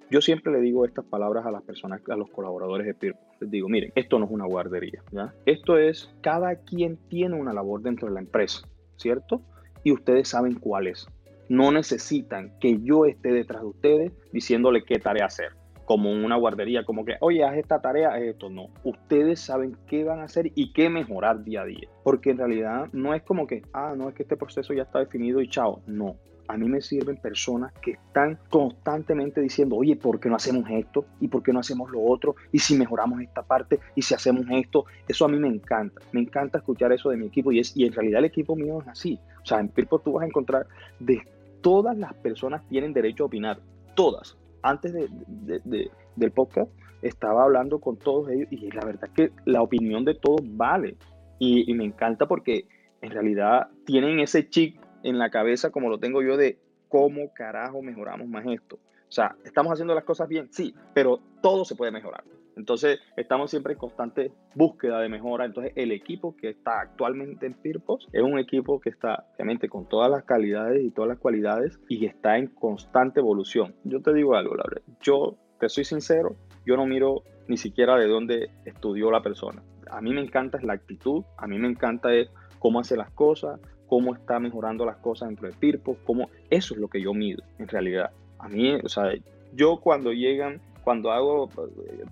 [0.09, 3.19] Yo siempre le digo estas palabras a las personas, a los colaboradores de Pirpo.
[3.39, 5.33] Les digo, miren, esto no es una guardería, ¿ya?
[5.45, 8.67] Esto es, cada quien tiene una labor dentro de la empresa,
[8.97, 9.41] ¿cierto?
[9.83, 11.07] Y ustedes saben cuál es.
[11.49, 15.51] No necesitan que yo esté detrás de ustedes diciéndole qué tarea hacer
[15.85, 18.49] como una guardería, como que, oye, haz esta tarea, esto.
[18.49, 21.87] No, ustedes saben qué van a hacer y qué mejorar día a día.
[22.03, 24.99] Porque en realidad no es como que, ah, no, es que este proceso ya está
[24.99, 25.81] definido y chao.
[25.87, 26.15] No,
[26.47, 31.05] a mí me sirven personas que están constantemente diciendo, oye, ¿por qué no hacemos esto?
[31.19, 32.35] ¿Y por qué no hacemos lo otro?
[32.51, 33.79] ¿Y si mejoramos esta parte?
[33.95, 34.85] ¿Y si hacemos esto?
[35.07, 36.01] Eso a mí me encanta.
[36.11, 38.81] Me encanta escuchar eso de mi equipo y, es, y en realidad el equipo mío
[38.81, 39.19] es así.
[39.41, 40.67] O sea, en Pirpo tú vas a encontrar
[40.99, 41.21] de
[41.61, 43.59] todas las personas tienen derecho a opinar.
[43.95, 46.71] Todas antes de, del podcast
[47.01, 50.97] estaba hablando con todos ellos y la verdad es que la opinión de todos vale.
[51.39, 52.67] Y, me encanta porque
[53.01, 57.81] en realidad tienen ese chip en la cabeza como lo tengo yo de cómo carajo
[57.81, 58.77] mejoramos más esto.
[58.77, 60.47] O sea, ¿estamos haciendo las cosas bien?
[60.51, 62.23] Sí, pero todo se puede mejorar.
[62.55, 65.45] Entonces, estamos siempre en constante búsqueda de mejora.
[65.45, 69.87] Entonces, el equipo que está actualmente en Pirpos es un equipo que está, obviamente, con
[69.87, 73.75] todas las calidades y todas las cualidades y está en constante evolución.
[73.83, 74.81] Yo te digo algo, Laura.
[75.01, 76.35] Yo te soy sincero,
[76.65, 79.61] yo no miro ni siquiera de dónde estudió la persona.
[79.89, 83.59] A mí me encanta la actitud, a mí me encanta es cómo hace las cosas,
[83.87, 87.43] cómo está mejorando las cosas dentro de Pirpos, cómo eso es lo que yo mido
[87.59, 88.11] en realidad.
[88.39, 89.13] A mí, o sea,
[89.53, 91.49] yo cuando llegan cuando hago,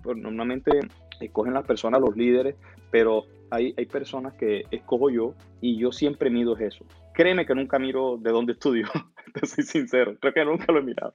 [0.02, 0.80] pues, normalmente
[1.20, 2.56] escogen las personas, los líderes,
[2.90, 6.84] pero hay, hay personas que escojo yo y yo siempre mido eso.
[7.14, 8.86] Créeme que nunca miro de dónde estudio,
[9.34, 11.14] te soy sincero, creo que nunca lo he mirado.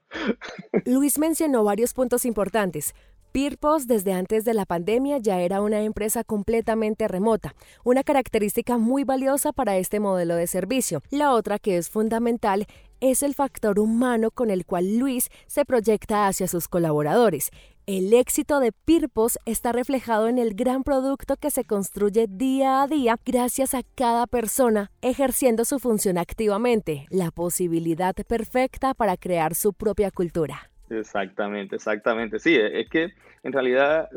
[0.86, 2.94] Luis mencionó varios puntos importantes.
[3.32, 9.04] Peerpos desde antes de la pandemia ya era una empresa completamente remota, una característica muy
[9.04, 11.02] valiosa para este modelo de servicio.
[11.12, 12.66] La otra que es fundamental
[13.00, 17.52] es el factor humano con el cual Luis se proyecta hacia sus colaboradores.
[17.86, 22.88] El éxito de Pirpos está reflejado en el gran producto que se construye día a
[22.88, 29.74] día gracias a cada persona ejerciendo su función activamente, la posibilidad perfecta para crear su
[29.74, 30.70] propia cultura.
[30.90, 32.40] Exactamente, exactamente.
[32.40, 34.10] Sí, es que en realidad,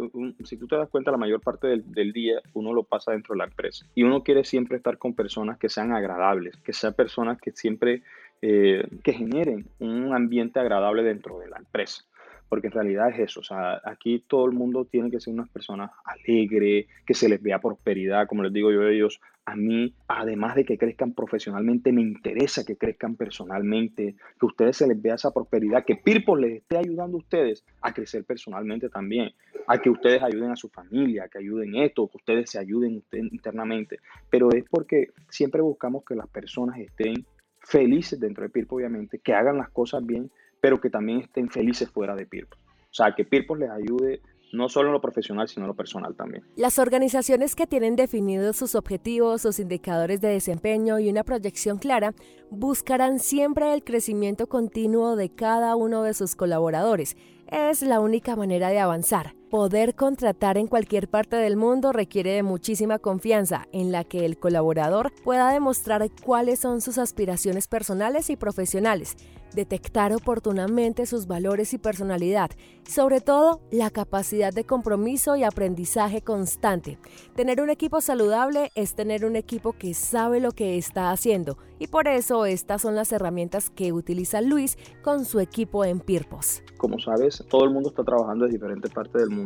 [0.44, 3.38] si tú te das cuenta, la mayor parte del, día uno lo pasa dentro de
[3.38, 7.40] la empresa y uno quiere siempre estar con personas que sean agradables, que sean personas
[7.40, 8.02] que siempre
[8.42, 12.04] eh, que generen un ambiente agradable dentro de la empresa.
[12.50, 15.48] Porque en realidad es eso, o sea, aquí todo el mundo tiene que ser unas
[15.48, 19.94] personas alegres, que se les vea prosperidad, como les digo yo a ellos, a mí,
[20.08, 25.14] además de que crezcan profesionalmente, me interesa que crezcan personalmente, que ustedes se les vea
[25.14, 29.32] esa prosperidad, que Pirpo les esté ayudando a ustedes a crecer personalmente también,
[29.66, 33.98] a que ustedes ayuden a su familia, que ayuden esto, que ustedes se ayuden internamente.
[34.28, 37.24] Pero es porque siempre buscamos que las personas estén
[37.60, 40.30] felices dentro de Pirpo, obviamente, que hagan las cosas bien,
[40.60, 42.56] pero que también estén felices fuera de Pirpo.
[42.56, 44.20] O sea, que Pirpo les ayude
[44.52, 46.42] no solo en lo profesional, sino en lo personal también.
[46.56, 52.14] Las organizaciones que tienen definidos sus objetivos, sus indicadores de desempeño y una proyección clara,
[52.50, 57.16] buscarán siempre el crecimiento continuo de cada uno de sus colaboradores.
[57.46, 59.34] Es la única manera de avanzar.
[59.50, 64.38] Poder contratar en cualquier parte del mundo requiere de muchísima confianza en la que el
[64.38, 69.16] colaborador pueda demostrar cuáles son sus aspiraciones personales y profesionales,
[69.52, 72.52] detectar oportunamente sus valores y personalidad,
[72.88, 77.00] sobre todo la capacidad de compromiso y aprendizaje constante.
[77.34, 81.88] Tener un equipo saludable es tener un equipo que sabe lo que está haciendo y
[81.88, 86.62] por eso estas son las herramientas que utiliza Luis con su equipo en Pirpos.
[86.76, 89.39] Como sabes, todo el mundo está trabajando en diferentes partes del mundo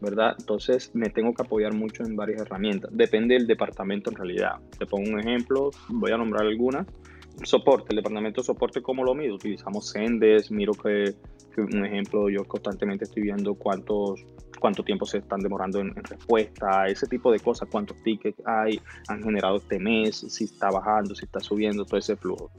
[0.00, 0.36] ¿verdad?
[0.38, 2.90] Entonces me tengo que apoyar mucho en varias herramientas.
[2.92, 4.52] Depende del departamento en realidad.
[4.78, 6.86] Te pongo un ejemplo, voy a nombrar algunas.
[7.44, 9.36] Soporte, el departamento de soporte, ¿cómo lo mido?
[9.36, 11.14] Utilizamos Sendes, miro que,
[11.56, 14.24] un ejemplo, yo constantemente estoy viendo cuántos
[14.58, 19.22] cuánto tiempo se están demorando en, respuesta, ese tipo de cosas, cuántos tickets hay, han
[19.22, 22.50] generado este mes, si está bajando, si está subiendo, todo ese flujo.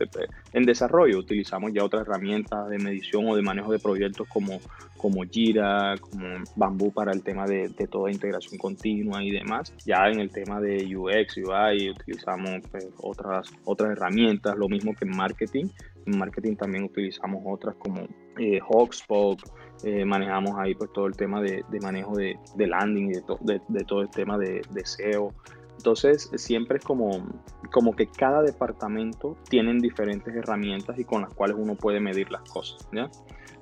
[0.53, 4.59] En desarrollo utilizamos ya otras herramientas de medición o de manejo de proyectos como,
[4.99, 9.73] como Jira, como Bamboo para el tema de, de toda integración continua y demás.
[9.85, 15.05] Ya en el tema de UX, UI, utilizamos pues, otras, otras herramientas, lo mismo que
[15.05, 15.65] en marketing.
[16.05, 18.01] En marketing también utilizamos otras como
[18.37, 19.39] eh, Hotspot,
[19.83, 24.09] eh, manejamos ahí pues todo el tema de, manejo de, landing y de, todo el
[24.09, 25.33] tema de, SEO.
[25.79, 27.25] Entonces siempre es como,
[27.71, 32.41] como que cada departamento tiene diferentes herramientas y con las cuales uno puede medir las
[32.49, 32.85] cosas.
[32.91, 33.09] ¿ya?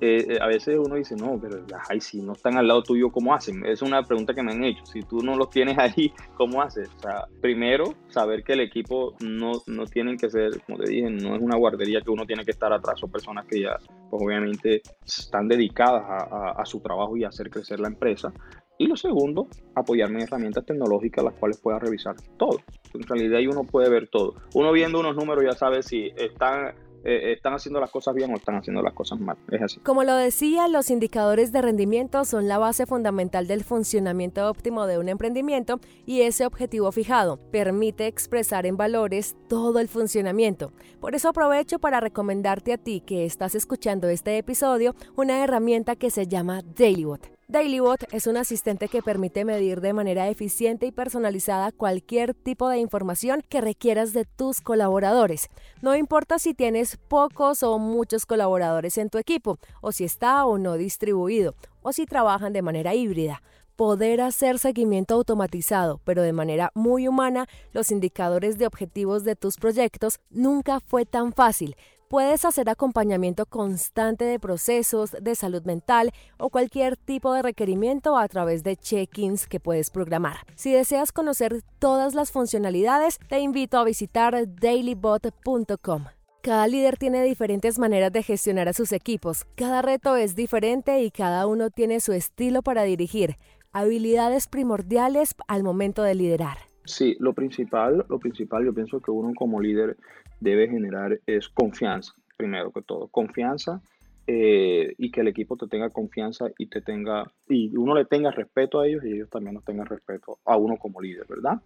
[0.00, 3.12] Eh, eh, a veces uno dice, no, pero ay, si no están al lado tuyo,
[3.12, 3.64] ¿cómo hacen?
[3.64, 4.84] Es una pregunta que me han hecho.
[4.84, 6.90] Si tú no los tienes ahí, ¿cómo haces?
[6.96, 11.08] O sea, primero, saber que el equipo no, no tienen que ser, como te dije,
[11.08, 12.98] no es una guardería que uno tiene que estar atrás.
[12.98, 13.76] Son personas que ya,
[14.10, 18.32] pues obviamente, están dedicadas a, a su trabajo y a hacer crecer la empresa.
[18.78, 22.60] Y lo segundo, apoyarme en herramientas tecnológicas las cuales pueda revisar todo.
[22.94, 24.34] En realidad ahí uno puede ver todo.
[24.54, 28.36] Uno viendo unos números ya sabe si están eh, están haciendo las cosas bien o
[28.36, 29.36] están haciendo las cosas mal.
[29.50, 29.80] Es así.
[29.80, 34.98] Como lo decía, los indicadores de rendimiento son la base fundamental del funcionamiento óptimo de
[34.98, 40.72] un emprendimiento y ese objetivo fijado permite expresar en valores todo el funcionamiento.
[41.00, 46.10] Por eso aprovecho para recomendarte a ti que estás escuchando este episodio una herramienta que
[46.10, 47.37] se llama DailyBot.
[47.50, 52.76] DailyBot es un asistente que permite medir de manera eficiente y personalizada cualquier tipo de
[52.76, 55.48] información que requieras de tus colaboradores.
[55.80, 60.58] No importa si tienes pocos o muchos colaboradores en tu equipo, o si está o
[60.58, 63.40] no distribuido, o si trabajan de manera híbrida
[63.76, 69.56] poder hacer seguimiento automatizado, pero de manera muy humana, los indicadores de objetivos de tus
[69.56, 71.76] proyectos nunca fue tan fácil.
[72.08, 78.26] Puedes hacer acompañamiento constante de procesos de salud mental o cualquier tipo de requerimiento a
[78.28, 80.36] través de check-ins que puedes programar.
[80.54, 86.04] Si deseas conocer todas las funcionalidades, te invito a visitar dailybot.com.
[86.40, 91.10] Cada líder tiene diferentes maneras de gestionar a sus equipos, cada reto es diferente y
[91.10, 93.36] cada uno tiene su estilo para dirigir
[93.74, 96.56] habilidades primordiales al momento de liderar.
[96.88, 99.98] Sí, lo principal, lo principal yo pienso que uno como líder
[100.40, 103.80] debe generar es confianza, primero que todo, confianza
[104.26, 108.30] eh, y que el equipo te tenga confianza y te tenga y uno le tenga
[108.30, 111.60] respeto a ellos y ellos también nos tengan respeto a uno como líder, ¿verdad?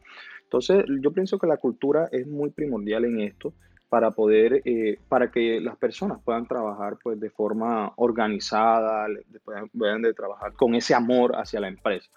[0.44, 3.52] Entonces, yo pienso que la cultura es muy primordial en esto
[3.88, 9.06] para poder, eh, para que las personas puedan trabajar pues de forma organizada,
[9.74, 12.08] puedan, de trabajar con ese amor hacia la empresa.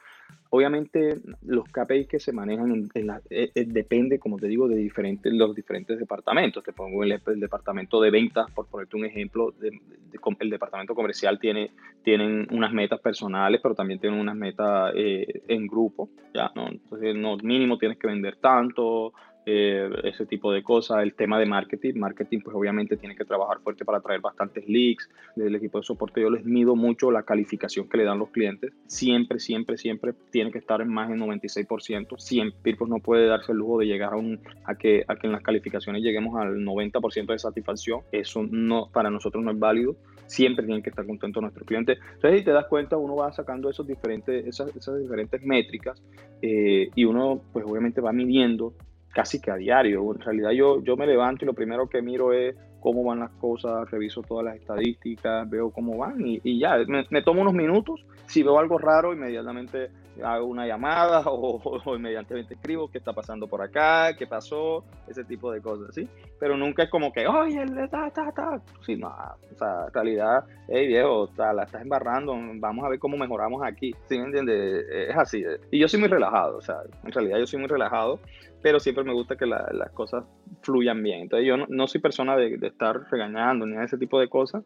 [0.50, 5.34] Obviamente los KPIs que se manejan en, eh, eh, depende, como te digo, de diferentes,
[5.34, 6.64] los diferentes departamentos.
[6.64, 11.72] Te pongo el, el departamento de ventas, por ponerte un ejemplo, el departamento comercial tiene
[12.04, 16.52] tienen unas metas personales, pero también tienen unas metas en grupo, ya.
[16.56, 19.12] Entonces, no, mínimo tienes que vender tanto,
[19.46, 21.04] eh, ese tipo de cosas.
[21.04, 25.10] El tema de marketing, marketing pues obviamente tiene que trabajar fuerte para traer bastantes leads.
[25.36, 28.30] Desde el equipo de soporte yo les mido mucho la calificación que le dan los
[28.30, 28.74] clientes.
[28.88, 32.18] Siempre, siempre, siempre tiene que estar en más del 96%.
[32.18, 35.28] Siempre pues no puede darse el lujo de llegar a, un, a, que, a que
[35.28, 38.02] en las calificaciones lleguemos al 90% de satisfacción.
[38.12, 39.96] Eso no, para nosotros no es válido.
[40.28, 42.00] Siempre tienen que estar contentos nuestros clientes.
[42.16, 46.02] Entonces, si te das cuenta, uno va sacando esos diferentes, esas, esas diferentes métricas
[46.42, 48.74] eh, y uno pues obviamente va midiendo
[49.16, 50.14] casi que a diario.
[50.14, 53.32] En realidad yo, yo me levanto y lo primero que miro es cómo van las
[53.32, 56.78] cosas, reviso todas las estadísticas, veo cómo van y, ya,
[57.10, 59.90] me, tomo unos minutos, si veo algo raro, inmediatamente
[60.24, 61.62] hago una llamada o,
[61.96, 66.08] inmediatamente escribo qué está pasando por acá, qué pasó, ese tipo de cosas, ¿sí?
[66.40, 68.62] Pero nunca es como que, oye, está, está, está.
[68.82, 73.18] Sí, no, o sea, en realidad, hey viejo, la estás embarrando, vamos a ver cómo
[73.18, 74.86] mejoramos aquí, ¿sí me entiendes?
[74.90, 75.44] Es así.
[75.72, 78.20] Y yo soy muy relajado, o sea, en realidad yo soy muy relajado,
[78.62, 80.24] pero siempre me gusta que las cosas
[80.62, 81.22] fluyan bien.
[81.22, 84.64] Entonces yo no, soy persona de, estar regañando ni ese tipo de cosas,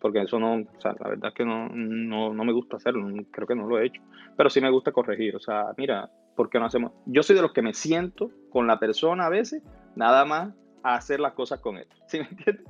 [0.00, 3.06] porque eso no, o sea, la verdad es que no, no, no, me gusta hacerlo,
[3.30, 4.02] creo que no lo he hecho,
[4.36, 6.92] pero sí me gusta corregir, o sea, mira, ¿por qué no hacemos?
[7.06, 9.62] Yo soy de los que me siento con la persona a veces,
[9.96, 11.86] nada más a hacer las cosas con él.
[12.06, 12.64] ¿Sí me entiendes?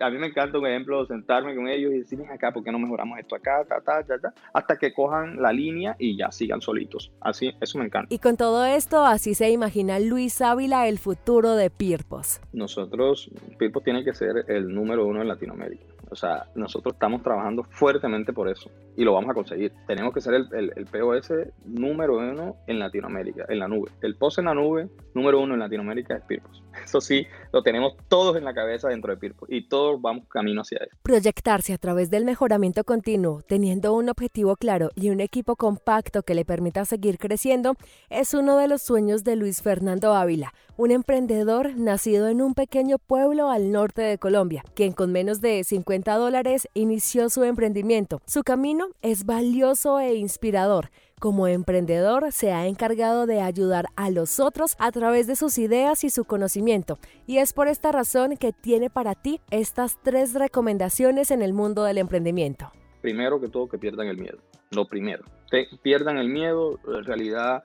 [0.00, 2.78] A mí me encanta un ejemplo, sentarme con ellos y decirles acá, ¿por qué no
[2.78, 6.60] mejoramos esto acá, ta, ta, ta, ta, hasta que cojan la línea y ya sigan
[6.60, 7.12] solitos.
[7.20, 8.14] Así, eso me encanta.
[8.14, 12.40] Y con todo esto, así se imagina Luis Ávila el futuro de Pirpos.
[12.52, 15.93] Nosotros, Pirpos tiene que ser el número uno en Latinoamérica.
[16.10, 19.72] O sea, nosotros estamos trabajando fuertemente por eso y lo vamos a conseguir.
[19.86, 21.32] Tenemos que ser el, el, POS
[21.64, 23.90] número uno en Latinoamérica, en la nube.
[24.02, 26.62] El POS en la nube número uno en Latinoamérica es Pirpos.
[26.84, 30.60] Eso sí, lo tenemos todos en la cabeza dentro de Pirpos y todos vamos camino
[30.62, 30.96] hacia eso.
[31.02, 36.34] Proyectarse a través del mejoramiento continuo, teniendo un objetivo claro y un equipo compacto que
[36.34, 37.74] le permita seguir creciendo,
[38.10, 42.98] es uno de los sueños de Luis Fernando Ávila, un emprendedor nacido en un pequeño
[42.98, 48.20] pueblo al norte de Colombia, quien con menos de 50 dólares inició su emprendimiento.
[48.26, 50.90] Su camino es valioso e inspirador.
[51.20, 56.04] Como emprendedor se ha encargado de ayudar a los otros a través de sus ideas
[56.04, 56.98] y su conocimiento.
[57.26, 61.84] Y es por esta razón que tiene para ti estas tres recomendaciones en el mundo
[61.84, 62.70] del emprendimiento.
[63.00, 64.38] Primero que todo, que pierdan el miedo.
[64.70, 65.24] Lo primero.
[65.82, 66.78] Pierdan el miedo.
[66.86, 67.64] En realidad,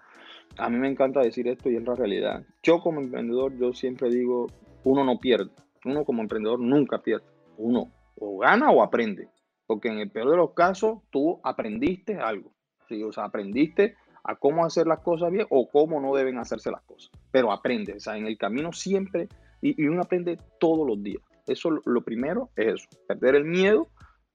[0.58, 2.44] a mí me encanta decir esto y es la realidad.
[2.64, 4.48] Yo como emprendedor, yo siempre digo,
[4.84, 5.52] uno no pierde.
[5.86, 7.26] Uno como emprendedor nunca pierde.
[7.58, 9.30] Uno o gana o aprende.
[9.66, 12.52] Porque en el peor de los casos, tú aprendiste algo.
[12.88, 13.04] ¿sí?
[13.04, 16.82] O sea, aprendiste a cómo hacer las cosas bien o cómo no deben hacerse las
[16.84, 17.12] cosas.
[17.32, 17.94] Pero aprende.
[17.94, 19.28] O sea, en el camino siempre,
[19.62, 21.22] y, uno aprende todos los días.
[21.48, 23.88] Eso lo primero es eso, perder el miedo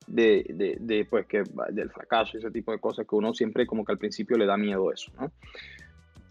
[0.07, 3.85] de, de, de, pues, que, del fracaso, ese tipo de cosas que uno siempre como
[3.85, 5.13] que al principio le da miedo eso.
[5.19, 5.31] ¿no?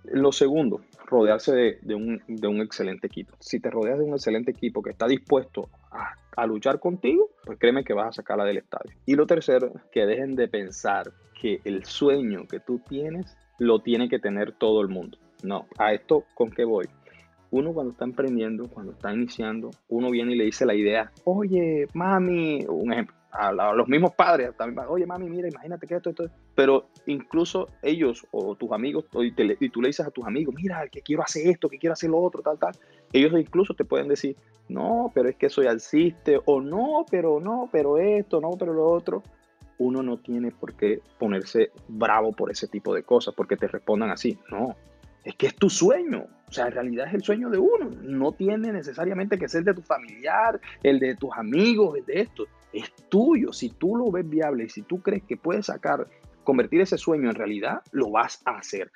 [0.03, 3.35] Lo segundo, rodearse de, un, excelente equipo.
[3.39, 7.60] Si te rodeas de un excelente equipo que está dispuesto a, a, luchar contigo, pues
[7.60, 8.94] créeme que vas a sacarla del estadio.
[9.06, 14.10] Y lo tercero, que dejen de pensar que el sueño que tú tienes lo tiene
[14.10, 15.17] que tener todo el mundo.
[15.44, 16.86] No, a esto con qué voy.
[17.52, 21.88] Uno cuando está emprendiendo, cuando está iniciando, uno viene y le dice la idea, oye,
[21.94, 26.25] mami, un ejemplo, a, los mismos padres, también, oye mami, mira, imagínate que esto, esto,
[26.56, 31.02] pero incluso ellos o tus amigos, y, tú le dices a tus amigos, mira, que
[31.02, 32.73] quiero hacer esto, que quiero hacer lo otro, tal, tal,
[33.12, 34.36] ellos incluso te pueden decir,
[34.69, 38.86] no, pero es que soy alciste, o no, pero no, pero esto, no, pero lo
[38.88, 39.23] otro.
[39.79, 44.12] Uno no tiene por qué ponerse bravo por ese tipo de cosas, porque te respondan
[44.12, 44.38] así.
[44.50, 44.75] No,
[45.23, 46.25] es que es tu sueño.
[46.48, 47.90] O sea, en realidad es el sueño de uno.
[48.02, 52.46] No tiene necesariamente que ser de tu familiar, el de tus amigos, el de esto.
[52.74, 53.54] Es tuyo.
[53.54, 56.08] Si tú lo ves viable y si tú crees que puedes sacar,
[56.44, 58.92] convertir ese sueño en realidad, lo vas a hacer.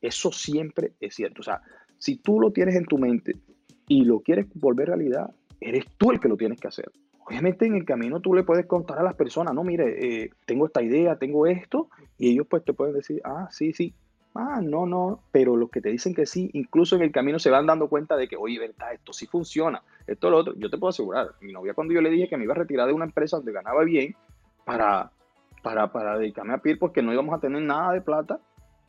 [0.00, 1.40] Eso siempre es cierto.
[1.40, 1.62] O sea,
[1.98, 3.36] si tú lo tienes en tu mente
[3.88, 5.30] y lo quieres volver realidad,
[5.60, 6.90] eres tú el que lo tienes que hacer.
[7.24, 10.66] Obviamente en el camino tú le puedes contar a las personas, no, mire, eh, tengo
[10.66, 13.94] esta idea, tengo esto, y ellos pues te pueden decir, ah, sí, sí,
[14.34, 17.50] ah, no, no, pero los que te dicen que sí, incluso en el camino se
[17.50, 20.78] van dando cuenta de que, oye, verdad, esto sí funciona, esto lo otro, yo te
[20.78, 23.04] puedo asegurar, mi novia cuando yo le dije que me iba a retirar de una
[23.04, 24.14] empresa donde ganaba bien
[24.64, 25.10] para,
[25.62, 28.40] para, para dedicarme a PIR porque no íbamos a tener nada de plata,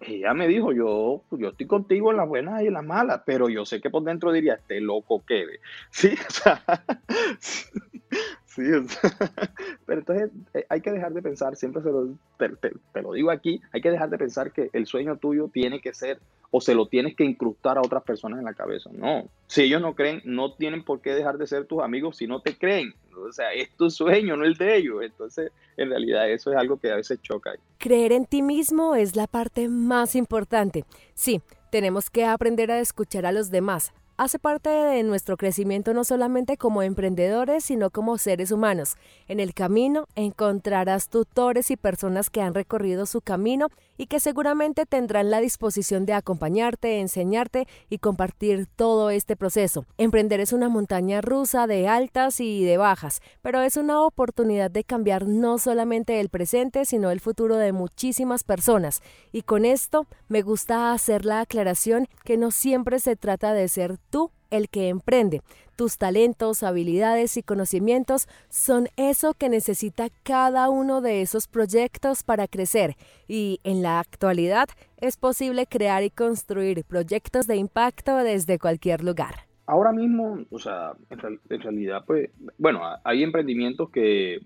[0.02, 3.50] ella me dijo, yo, yo estoy contigo en las buenas y en las malas, pero
[3.50, 5.60] yo sé que por dentro diría, este loco quede.
[5.92, 6.62] Sí, o sea,
[8.56, 8.64] sí,
[9.86, 13.62] pero entonces eh, hay que dejar de pensar, siempre se lo, te, lo digo aquí,
[13.72, 16.20] hay que dejar de pensar que el sueño tuyo tiene que ser
[16.52, 18.92] o se lo tienes que incrustar a otras personas en la cabeza.
[18.94, 22.28] No, si ellos no creen, no tienen por qué dejar de ser tus amigos si
[22.28, 22.94] no te creen.
[23.18, 25.02] O sea, es tu sueño, no el de ellos.
[25.02, 27.54] Entonces, en realidad eso es algo que a veces choca.
[27.80, 30.86] Creer en ti mismo es la parte más importante.
[31.16, 31.42] Sí,
[31.72, 33.92] tenemos que aprender a escuchar a los demás,
[34.24, 38.96] hace parte de nuestro crecimiento no solamente como emprendedores, sino como seres humanos.
[39.28, 43.68] En el camino encontrarás tutores y personas que han recorrido su camino
[43.98, 49.86] y que seguramente tendrán la disposición de acompañarte, enseñarte y compartir todo este proceso.
[49.98, 54.84] Emprender es una montaña rusa de altas y de bajas, pero es una oportunidad de
[54.84, 59.02] cambiar no solamente el presente, sino el futuro de muchísimas personas.
[59.32, 63.98] Y con esto me gusta hacer la aclaración que no siempre se trata de ser
[64.14, 65.42] tú el que emprende.
[65.76, 72.48] Tus talentos, habilidades y conocimientos son eso que necesita cada uno de esos proyectos para
[72.48, 72.96] crecer
[73.28, 74.70] y en la actualidad
[75.02, 79.34] es posible crear y construir proyectos de impacto desde cualquier lugar.
[79.66, 84.42] Ahora mismo, o sea, en, realidad, pues, bueno, hay emprendimientos que,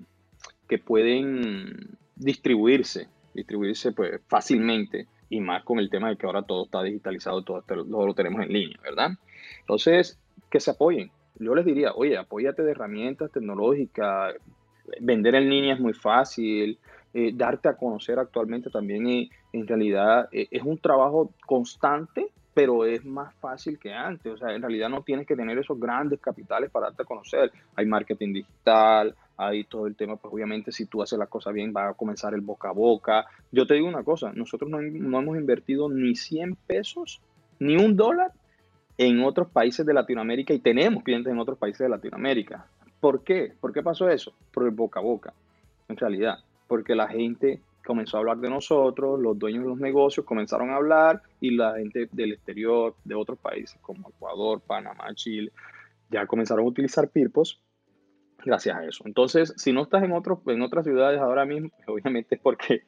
[0.70, 6.66] que pueden distribuirse, distribuirse pues fácilmente y más con el tema de que ahora todo
[6.66, 9.12] está digitalizado, todo, todo lo tenemos en línea, ¿verdad?
[9.68, 10.18] Entonces,
[10.50, 11.12] que se apoyen.
[11.40, 14.36] Yo les diría, oye, apóyate de herramientas tecnológicas,
[15.02, 16.80] vender en línea es muy fácil,
[17.14, 22.86] eh, darte a conocer actualmente también eh, en realidad eh, es un trabajo constante, pero
[22.86, 24.36] es más fácil que antes.
[24.36, 27.52] O sea, en realidad no tienes que tener esos grandes capitales para darte a conocer.
[27.76, 31.74] Hay marketing digital, hay todo el tema, pues obviamente si tú haces las cosas bien
[31.76, 33.26] va a comenzar el boca a boca.
[33.52, 37.20] Yo te digo una cosa, nosotros no, no hemos invertido ni 100 pesos,
[37.60, 38.32] ni un dólar
[38.98, 42.66] en otros países de Latinoamérica y tenemos clientes en otros países de Latinoamérica.
[43.00, 43.54] ¿Por qué?
[43.60, 44.34] ¿Por qué pasó eso?
[44.52, 45.34] Por el boca a boca,
[45.88, 46.40] en realidad.
[46.68, 50.76] Porque la gente comenzó a hablar de nosotros, los dueños de los negocios comenzaron a
[50.76, 55.52] hablar y la gente del exterior, de otros países como Ecuador, Panamá, Chile,
[56.10, 57.62] ya comenzaron a utilizar Pirpos
[58.44, 59.04] gracias a eso.
[59.06, 62.84] Entonces, si no estás en, otros, en otras ciudades ahora mismo, obviamente es porque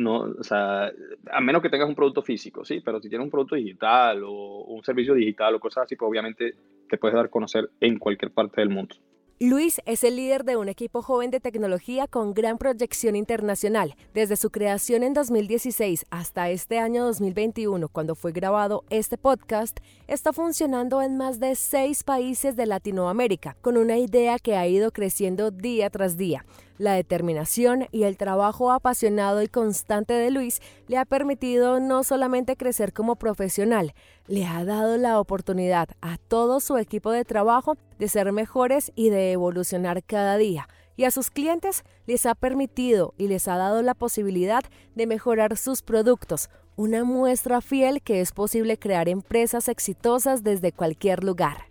[0.00, 0.90] no, o sea,
[1.30, 4.64] a menos que tengas un producto físico, sí, pero si tienes un producto digital o
[4.64, 6.54] un servicio digital o cosas así, pues obviamente
[6.88, 8.96] te puedes dar a conocer en cualquier parte del mundo.
[9.42, 13.94] Luis es el líder de un equipo joven de tecnología con gran proyección internacional.
[14.12, 20.34] Desde su creación en 2016 hasta este año 2021, cuando fue grabado este podcast, está
[20.34, 25.50] funcionando en más de seis países de Latinoamérica, con una idea que ha ido creciendo
[25.50, 26.44] día tras día.
[26.80, 32.56] La determinación y el trabajo apasionado y constante de Luis le ha permitido no solamente
[32.56, 33.92] crecer como profesional,
[34.26, 39.10] le ha dado la oportunidad a todo su equipo de trabajo de ser mejores y
[39.10, 40.70] de evolucionar cada día.
[40.96, 44.62] Y a sus clientes les ha permitido y les ha dado la posibilidad
[44.94, 51.24] de mejorar sus productos, una muestra fiel que es posible crear empresas exitosas desde cualquier
[51.24, 51.69] lugar.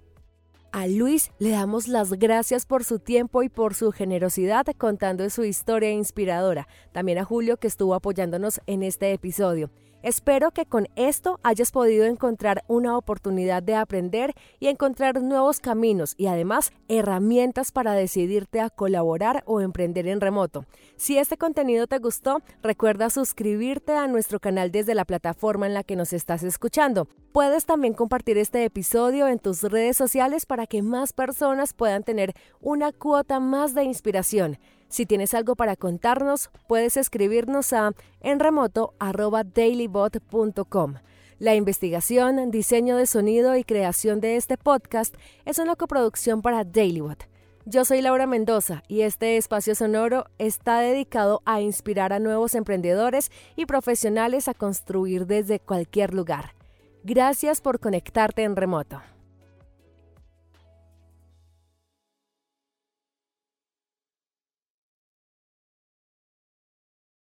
[0.72, 5.44] A Luis le damos las gracias por su tiempo y por su generosidad contando su
[5.44, 6.68] historia inspiradora.
[6.92, 9.72] También a Julio que estuvo apoyándonos en este episodio.
[10.02, 16.16] Espero que con esto hayas podido encontrar una oportunidad de aprender y encontrar nuevos caminos
[16.18, 20.66] y además herramientas para decidirte a colaborar o emprender en remoto.
[20.96, 25.84] Si este contenido te gustó, recuerda suscribirte a nuestro canal desde la plataforma en la
[25.84, 27.10] que nos estás escuchando.
[27.34, 32.34] Puedes también compartir este episodio en tus redes sociales para que más personas puedan tener
[32.62, 34.58] una cuota más de inspiración.
[34.90, 40.96] Si tienes algo para contarnos, puedes escribirnos a enremoto.dailybot.com.
[41.38, 45.16] La investigación, diseño de sonido y creación de este podcast
[45.46, 47.30] es una coproducción para Dailybot.
[47.66, 53.32] Yo soy Laura Mendoza y este espacio sonoro está dedicado a inspirar a nuevos emprendedores
[53.56, 56.56] y profesionales a construir desde cualquier lugar.
[57.04, 59.00] Gracias por conectarte en remoto.